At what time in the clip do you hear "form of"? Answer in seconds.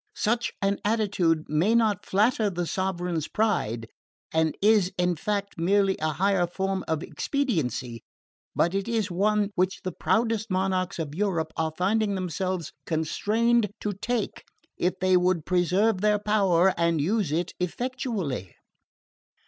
6.47-7.03